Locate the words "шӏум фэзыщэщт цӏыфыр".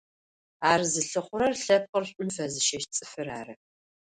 2.09-3.29